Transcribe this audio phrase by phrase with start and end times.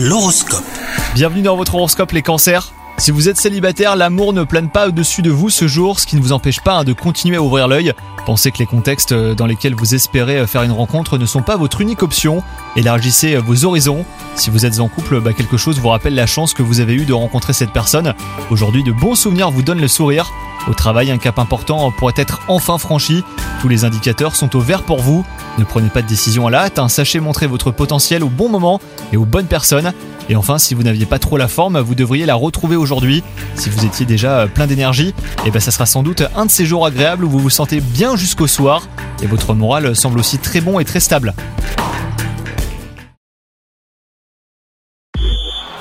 [0.00, 0.62] L'horoscope.
[1.16, 2.72] Bienvenue dans votre horoscope les cancers.
[2.98, 6.14] Si vous êtes célibataire, l'amour ne plane pas au-dessus de vous ce jour, ce qui
[6.14, 7.92] ne vous empêche pas hein, de continuer à ouvrir l'œil.
[8.24, 11.42] Pensez que les contextes euh, dans lesquels vous espérez euh, faire une rencontre ne sont
[11.42, 12.44] pas votre unique option.
[12.76, 14.04] Élargissez euh, vos horizons.
[14.34, 16.94] Si vous êtes en couple, bah, quelque chose vous rappelle la chance que vous avez
[16.94, 18.14] eue de rencontrer cette personne.
[18.50, 20.32] Aujourd'hui, de bons souvenirs vous donnent le sourire.
[20.68, 23.24] Au travail, un cap important pourrait être enfin franchi.
[23.60, 25.24] Tous les indicateurs sont au vert pour vous.
[25.56, 26.88] Ne prenez pas de décision à la hâte, hein.
[26.88, 28.80] sachez montrer votre potentiel au bon moment
[29.12, 29.92] et aux bonnes personnes.
[30.28, 33.24] Et enfin, si vous n'aviez pas trop la forme, vous devriez la retrouver aujourd'hui.
[33.54, 35.14] Si vous étiez déjà plein d'énergie,
[35.46, 37.80] et ben ça sera sans doute un de ces jours agréables où vous vous sentez
[37.80, 38.82] bien jusqu'au soir.
[39.22, 41.34] Et votre moral semble aussi très bon et très stable.